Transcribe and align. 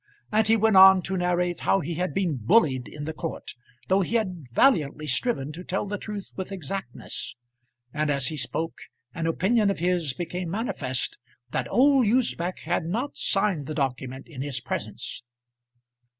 And 0.31 0.47
he 0.47 0.57
went 0.57 0.77
on 0.77 1.03
to 1.03 1.15
narrate 1.15 1.59
how 1.59 1.79
he 1.79 1.93
had 1.93 2.11
been 2.11 2.35
bullied 2.37 2.87
in 2.87 3.03
the 3.03 3.13
court, 3.13 3.51
though 3.87 4.01
he 4.01 4.15
had 4.15 4.45
valiantly 4.51 5.05
striven 5.05 5.51
to 5.51 5.63
tell 5.63 5.85
the 5.85 5.99
truth 5.99 6.31
with 6.35 6.51
exactness; 6.51 7.35
and 7.93 8.09
as 8.09 8.25
he 8.29 8.35
spoke, 8.35 8.79
an 9.13 9.27
opinion 9.27 9.69
of 9.69 9.77
his 9.77 10.13
became 10.15 10.49
manifest 10.49 11.19
that 11.51 11.69
old 11.71 12.07
Usbech 12.07 12.61
had 12.61 12.85
not 12.87 13.15
signed 13.15 13.67
the 13.67 13.75
document 13.75 14.27
in 14.27 14.41
his 14.41 14.59
presence. 14.59 15.21